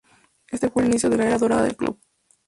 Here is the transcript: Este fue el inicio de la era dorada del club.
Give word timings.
Este 0.49 0.67
fue 0.71 0.81
el 0.81 0.87
inicio 0.89 1.11
de 1.11 1.17
la 1.17 1.27
era 1.27 1.37
dorada 1.37 1.61
del 1.61 1.75
club. 1.75 2.01